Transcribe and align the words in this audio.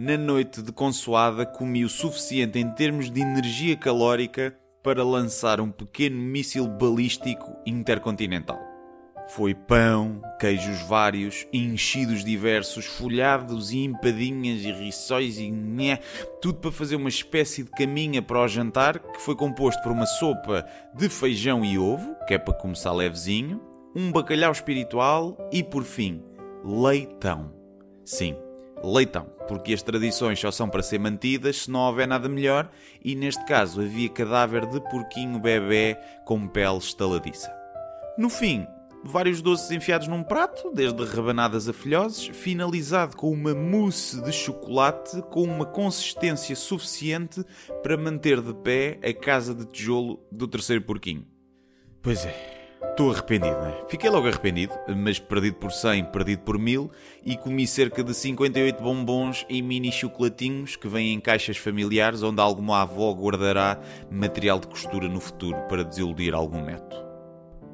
Na 0.00 0.16
noite 0.16 0.62
de 0.62 0.70
consoada 0.70 1.44
comi 1.44 1.84
o 1.84 1.88
suficiente 1.88 2.56
em 2.56 2.70
termos 2.70 3.10
de 3.10 3.20
energia 3.20 3.76
calórica 3.76 4.56
para 4.80 5.02
lançar 5.02 5.60
um 5.60 5.72
pequeno 5.72 6.16
míssil 6.16 6.68
balístico 6.68 7.56
intercontinental. 7.66 8.60
Foi 9.30 9.56
pão, 9.56 10.22
queijos 10.38 10.82
vários, 10.82 11.48
enchidos 11.52 12.24
diversos, 12.24 12.84
folhados 12.84 13.72
e 13.72 13.78
empadinhas 13.78 14.62
e 14.62 14.70
riçóis 14.70 15.36
e 15.36 15.50
nhé, 15.50 15.98
tudo 16.40 16.60
para 16.60 16.70
fazer 16.70 16.94
uma 16.94 17.08
espécie 17.08 17.64
de 17.64 17.70
caminha 17.72 18.22
para 18.22 18.38
o 18.38 18.46
jantar 18.46 19.00
que 19.00 19.20
foi 19.20 19.34
composto 19.34 19.82
por 19.82 19.90
uma 19.90 20.06
sopa 20.06 20.64
de 20.94 21.08
feijão 21.08 21.64
e 21.64 21.76
ovo, 21.76 22.14
que 22.28 22.34
é 22.34 22.38
para 22.38 22.54
começar 22.54 22.92
levezinho, 22.92 23.60
um 23.96 24.12
bacalhau 24.12 24.52
espiritual 24.52 25.36
e, 25.52 25.60
por 25.64 25.82
fim, 25.82 26.22
leitão. 26.64 27.52
Sim, 28.04 28.36
leitão, 28.82 29.26
porque 29.46 29.72
as 29.72 29.82
tradições 29.82 30.38
só 30.38 30.50
são 30.50 30.68
para 30.68 30.82
ser 30.82 30.98
mantidas 30.98 31.62
se 31.62 31.70
não 31.70 31.80
houver 31.80 32.06
nada 32.06 32.28
melhor, 32.28 32.70
e 33.04 33.14
neste 33.14 33.44
caso 33.46 33.80
havia 33.80 34.08
cadáver 34.08 34.66
de 34.66 34.80
porquinho 34.90 35.38
bebê 35.38 35.96
com 36.24 36.46
pele 36.46 36.78
estaladiça. 36.78 37.52
No 38.16 38.28
fim, 38.28 38.66
vários 39.04 39.40
doces 39.40 39.70
enfiados 39.70 40.08
num 40.08 40.22
prato, 40.22 40.70
desde 40.74 41.04
rebanadas 41.04 41.68
a 41.68 41.72
filhoses, 41.72 42.26
finalizado 42.26 43.16
com 43.16 43.30
uma 43.30 43.54
mousse 43.54 44.20
de 44.22 44.32
chocolate 44.32 45.22
com 45.30 45.42
uma 45.44 45.64
consistência 45.64 46.54
suficiente 46.56 47.44
para 47.82 47.96
manter 47.96 48.40
de 48.40 48.54
pé 48.54 48.98
a 49.02 49.12
casa 49.12 49.54
de 49.54 49.66
tijolo 49.66 50.20
do 50.30 50.46
terceiro 50.48 50.82
porquinho. 50.82 51.26
Pois 52.02 52.24
é, 52.24 52.57
Estou 52.82 53.10
arrependido, 53.10 53.56
não 53.56 53.66
é? 53.66 53.84
Fiquei 53.88 54.08
logo 54.08 54.26
arrependido, 54.26 54.72
mas 54.96 55.18
perdido 55.18 55.56
por 55.56 55.72
100, 55.72 56.06
perdido 56.06 56.42
por 56.42 56.58
1000 56.58 56.90
e 57.24 57.36
comi 57.36 57.66
cerca 57.66 58.02
de 58.02 58.14
58 58.14 58.82
bombons 58.82 59.44
e 59.48 59.60
mini 59.62 59.90
chocolatinhos 59.90 60.76
que 60.76 60.88
vêm 60.88 61.12
em 61.12 61.20
caixas 61.20 61.56
familiares 61.56 62.22
onde 62.22 62.40
alguma 62.40 62.82
avó 62.82 63.12
guardará 63.12 63.78
material 64.10 64.58
de 64.58 64.68
costura 64.68 65.08
no 65.08 65.20
futuro 65.20 65.56
para 65.68 65.84
desiludir 65.84 66.34
algum 66.34 66.64
neto. 66.64 67.07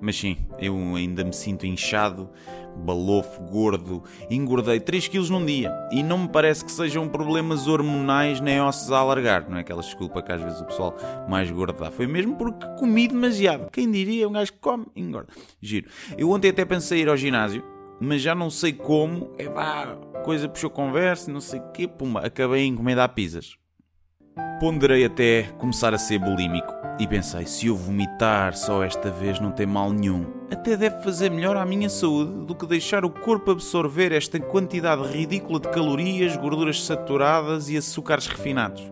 Mas 0.00 0.16
sim, 0.16 0.36
eu 0.58 0.76
ainda 0.94 1.24
me 1.24 1.32
sinto 1.32 1.66
inchado, 1.66 2.30
balofo, 2.76 3.42
gordo, 3.42 4.04
engordei 4.30 4.78
3 4.78 5.08
kg 5.08 5.30
num 5.30 5.44
dia 5.44 5.72
e 5.90 6.02
não 6.02 6.18
me 6.18 6.28
parece 6.28 6.64
que 6.64 6.70
sejam 6.70 7.08
problemas 7.08 7.66
hormonais 7.66 8.40
nem 8.40 8.60
ossos 8.60 8.92
a 8.92 8.98
alargar, 8.98 9.48
não 9.48 9.56
é 9.56 9.60
aquela 9.60 9.82
desculpa 9.82 10.22
que 10.22 10.32
às 10.32 10.40
vezes 10.40 10.60
o 10.60 10.64
pessoal 10.64 10.96
mais 11.28 11.50
gordo 11.50 11.78
dá. 11.78 11.90
Foi 11.90 12.06
mesmo 12.06 12.36
porque 12.36 12.66
comi 12.78 13.08
demasiado. 13.08 13.70
Quem 13.70 13.90
diria, 13.90 14.28
um 14.28 14.32
gajo 14.32 14.52
que 14.52 14.58
come, 14.60 14.86
engorda. 14.94 15.28
Giro. 15.60 15.88
Eu 16.16 16.30
ontem 16.30 16.50
até 16.50 16.64
pensei 16.64 17.00
ir 17.00 17.08
ao 17.08 17.16
ginásio, 17.16 17.64
mas 18.00 18.22
já 18.22 18.34
não 18.34 18.50
sei 18.50 18.72
como, 18.72 19.34
é 19.38 19.48
pá, 19.48 19.96
coisa 20.24 20.48
puxou 20.48 20.70
conversa, 20.70 21.32
não 21.32 21.40
sei 21.40 21.58
o 21.58 21.72
quê, 21.72 21.88
pumba, 21.88 22.20
acabei 22.20 22.62
em 22.62 22.72
encomendar 22.72 23.12
pizzas. 23.14 23.56
Ponderei 24.60 25.04
até 25.04 25.44
começar 25.56 25.94
a 25.94 25.98
ser 25.98 26.18
bulímico 26.18 26.74
e 26.98 27.06
pensei, 27.06 27.46
se 27.46 27.68
eu 27.68 27.76
vomitar 27.76 28.56
só 28.56 28.82
esta 28.82 29.08
vez 29.08 29.38
não 29.38 29.52
tem 29.52 29.66
mal 29.66 29.92
nenhum. 29.92 30.26
Até 30.50 30.76
deve 30.76 31.00
fazer 31.00 31.30
melhor 31.30 31.56
à 31.56 31.64
minha 31.64 31.88
saúde 31.88 32.44
do 32.44 32.56
que 32.56 32.66
deixar 32.66 33.04
o 33.04 33.10
corpo 33.10 33.52
absorver 33.52 34.10
esta 34.10 34.40
quantidade 34.40 35.02
ridícula 35.02 35.60
de 35.60 35.68
calorias, 35.68 36.36
gorduras 36.36 36.82
saturadas 36.82 37.70
e 37.70 37.76
açúcares 37.76 38.26
refinados. 38.26 38.82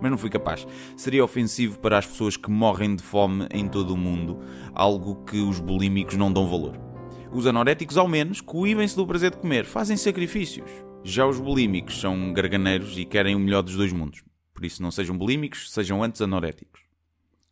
Mas 0.00 0.10
não 0.10 0.18
fui 0.18 0.30
capaz. 0.30 0.66
Seria 0.96 1.22
ofensivo 1.22 1.78
para 1.78 1.96
as 1.96 2.06
pessoas 2.06 2.36
que 2.36 2.50
morrem 2.50 2.96
de 2.96 3.02
fome 3.04 3.46
em 3.52 3.68
todo 3.68 3.94
o 3.94 3.96
mundo, 3.96 4.40
algo 4.74 5.24
que 5.24 5.40
os 5.40 5.60
bulímicos 5.60 6.16
não 6.16 6.32
dão 6.32 6.48
valor. 6.48 6.76
Os 7.32 7.46
anoréticos, 7.46 7.96
ao 7.96 8.08
menos, 8.08 8.40
coíbem-se 8.40 8.96
do 8.96 9.06
prazer 9.06 9.30
de 9.30 9.36
comer, 9.36 9.64
fazem 9.64 9.96
sacrifícios. 9.96 10.68
Já 11.04 11.24
os 11.24 11.38
bulímicos 11.38 12.00
são 12.00 12.32
garganeiros 12.32 12.98
e 12.98 13.04
querem 13.04 13.36
o 13.36 13.38
melhor 13.38 13.62
dos 13.62 13.76
dois 13.76 13.92
mundos. 13.92 14.24
Por 14.54 14.64
isso, 14.64 14.82
não 14.82 14.92
sejam 14.92 15.18
bulímicos, 15.18 15.70
sejam 15.70 16.02
antes 16.02 16.22
anoréticos. 16.22 16.82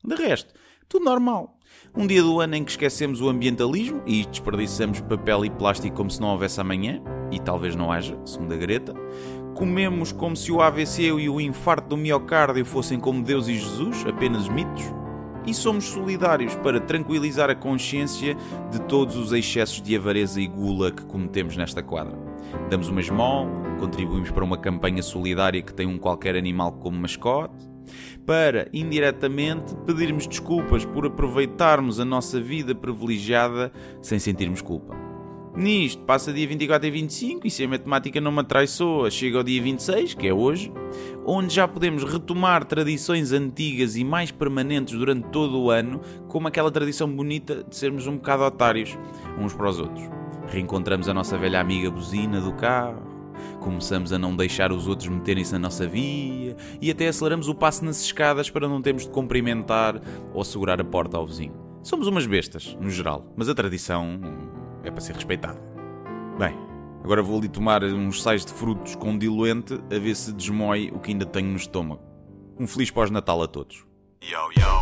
De 0.05 0.15
resto, 0.15 0.55
tudo 0.89 1.05
normal. 1.05 1.59
Um 1.95 2.07
dia 2.07 2.23
do 2.23 2.41
ano 2.41 2.55
em 2.55 2.65
que 2.65 2.71
esquecemos 2.71 3.21
o 3.21 3.29
ambientalismo 3.29 4.03
e 4.07 4.25
desperdiçamos 4.25 5.01
papel 5.01 5.45
e 5.45 5.51
plástico 5.51 5.97
como 5.97 6.11
se 6.11 6.21
não 6.21 6.29
houvesse 6.29 6.61
amanhã, 6.61 7.03
e 7.31 7.39
talvez 7.41 7.75
não 7.75 7.91
haja, 7.91 8.19
segundo 8.25 8.55
a 8.55 8.57
Greta. 8.57 8.95
Comemos 9.55 10.13
como 10.13 10.37
se 10.37 10.51
o 10.53 10.63
AVC 10.63 11.03
e 11.03 11.29
o 11.29 11.41
infarto 11.41 11.89
do 11.89 11.97
miocárdio 11.97 12.65
fossem 12.65 12.99
como 12.99 13.23
Deus 13.23 13.49
e 13.49 13.55
Jesus, 13.55 14.07
apenas 14.07 14.49
mitos. 14.49 14.85
E 15.47 15.53
somos 15.53 15.85
solidários 15.85 16.55
para 16.57 16.81
tranquilizar 16.81 17.51
a 17.51 17.55
consciência 17.55 18.37
de 18.71 18.81
todos 18.83 19.17
os 19.17 19.33
excessos 19.33 19.83
de 19.83 19.97
avareza 19.97 20.41
e 20.41 20.47
gula 20.47 20.93
que 20.93 21.05
cometemos 21.05 21.57
nesta 21.57 21.83
quadra. 21.83 22.32
Damos 22.71 22.89
uma 22.89 23.01
esmola, 23.01 23.51
contribuímos 23.79 24.31
para 24.31 24.45
uma 24.45 24.59
campanha 24.59 25.03
solidária 25.03 25.63
que 25.63 25.75
tem 25.75 25.87
um 25.87 25.99
qualquer 25.99 26.37
animal 26.37 26.73
como 26.73 26.99
mascote, 26.99 27.71
para, 28.25 28.69
indiretamente, 28.73 29.75
pedirmos 29.87 30.27
desculpas 30.27 30.85
por 30.85 31.07
aproveitarmos 31.07 31.99
a 31.99 32.05
nossa 32.05 32.41
vida 32.41 32.75
privilegiada 32.75 33.73
sem 34.01 34.19
sentirmos 34.19 34.61
culpa. 34.61 35.13
Nisto, 35.55 36.03
passa 36.05 36.33
dia 36.33 36.49
24 36.49 36.89
e 36.89 36.91
25 36.91 37.47
e 37.47 37.51
se 37.51 37.63
a 37.63 37.69
matemática 37.69 38.19
não 38.23 38.33
me 38.33 38.41
atraiçoa, 38.41 39.11
chega 39.11 39.37
ao 39.37 39.45
dia 39.45 39.61
26, 39.61 40.15
que 40.15 40.27
é 40.27 40.33
hoje, 40.33 40.73
onde 41.27 41.55
já 41.55 41.69
podemos 41.69 42.05
retomar 42.05 42.65
tradições 42.65 43.33
antigas 43.33 43.95
e 43.95 44.03
mais 44.03 44.31
permanentes 44.31 44.99
durante 44.99 45.29
todo 45.29 45.61
o 45.61 45.71
ano, 45.71 46.01
como 46.27 46.49
aquela 46.49 46.71
tradição 46.71 47.07
bonita 47.07 47.63
de 47.69 47.77
sermos 47.77 48.07
um 48.07 48.17
bocado 48.17 48.45
otários 48.45 48.97
uns 49.39 49.53
para 49.53 49.69
os 49.69 49.79
outros. 49.79 50.22
Reencontramos 50.53 51.09
a 51.09 51.15
nossa 51.15 51.39
velha 51.39 51.59
amiga 51.59 51.91
buzina 51.91 52.39
do 52.39 52.53
carro, 52.53 53.03
começamos 53.59 54.13
a 54.13 54.19
não 54.19 54.37
deixar 54.37 54.71
os 54.71 54.87
outros 54.87 55.09
meterem-se 55.09 55.55
na 55.55 55.59
nossa 55.59 55.89
via 55.89 56.55
e 56.79 56.91
até 56.91 57.09
aceleramos 57.09 57.49
o 57.49 57.55
passo 57.55 57.83
nas 57.83 58.03
escadas 58.03 58.51
para 58.51 58.69
não 58.69 58.83
termos 58.83 59.05
de 59.05 59.09
cumprimentar 59.09 59.99
ou 60.35 60.45
segurar 60.45 60.79
a 60.79 60.85
porta 60.85 61.17
ao 61.17 61.27
vizinho. 61.27 61.55
Somos 61.83 62.07
umas 62.07 62.27
bestas, 62.27 62.77
no 62.79 62.91
geral, 62.91 63.33
mas 63.35 63.49
a 63.49 63.55
tradição 63.55 64.21
é 64.85 64.91
para 64.91 65.01
ser 65.01 65.15
respeitada. 65.15 65.59
Bem, 66.39 66.55
agora 67.03 67.23
vou 67.23 67.39
ali 67.39 67.49
tomar 67.49 67.83
uns 67.83 68.23
sais 68.23 68.45
de 68.45 68.53
frutos 68.53 68.95
com 68.95 69.17
diluente 69.17 69.81
a 69.91 69.99
ver 69.99 70.15
se 70.15 70.35
desmoe 70.35 70.91
o 70.95 70.99
que 70.99 71.13
ainda 71.13 71.25
tenho 71.25 71.49
no 71.49 71.57
estômago. 71.57 72.03
Um 72.61 72.67
feliz 72.67 72.91
pós-natal 72.91 73.43
a 73.43 73.49
todos. 73.49 73.87
Yo, 74.23 74.39
yo. 74.55 74.82